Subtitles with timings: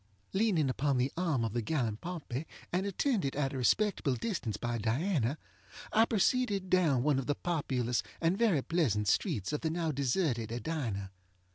[0.33, 4.79] Leaning upon the arm of the gallant Pompey, and attended at a respectable distance by
[4.79, 5.37] Diana,
[5.93, 10.51] I proceeded down one of the populous and very pleasant streets of the now deserted
[10.51, 11.11] Edina.